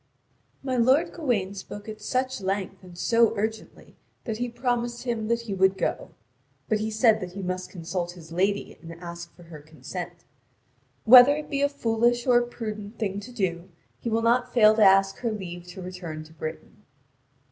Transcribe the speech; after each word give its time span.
(Vv. 0.65 0.79
2539 0.81 1.13
2578.) 1.13 1.13
My 1.13 1.13
lord 1.13 1.13
Gawain 1.13 1.53
spoke 1.53 1.87
at 1.87 2.01
such 2.01 2.41
length 2.41 2.83
and 2.83 2.97
so 2.97 3.37
urgently 3.37 3.95
that 4.23 4.37
he 4.37 4.49
promised 4.49 5.03
him 5.03 5.27
that 5.27 5.41
he 5.41 5.53
would 5.53 5.77
go; 5.77 6.15
but 6.67 6.79
he 6.79 6.89
said 6.89 7.19
that 7.19 7.33
he 7.33 7.43
must 7.43 7.69
consult 7.69 8.13
his 8.13 8.31
lady 8.31 8.79
and 8.81 8.93
ask 8.99 9.31
for 9.35 9.43
her 9.43 9.59
consent. 9.61 10.25
Whether 11.03 11.35
it 11.35 11.51
be 11.51 11.61
a 11.61 11.69
foolish 11.69 12.25
or 12.25 12.39
a 12.39 12.47
prudent 12.47 12.97
thing 12.97 13.19
to 13.19 13.31
do, 13.31 13.69
he 13.99 14.09
will 14.09 14.23
not 14.23 14.51
fail 14.51 14.75
to 14.75 14.83
ask 14.83 15.17
her 15.17 15.31
leave 15.31 15.67
to 15.67 15.83
return 15.83 16.23
to 16.23 16.33
Britain. 16.33 16.81